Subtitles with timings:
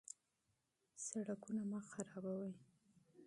[1.05, 2.51] سرکونه مه خرابوئ.